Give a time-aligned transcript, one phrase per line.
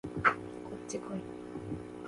[0.23, 1.19] こっちこい